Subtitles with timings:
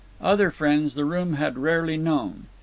[0.19, 2.47] Other friends the room had rarely known.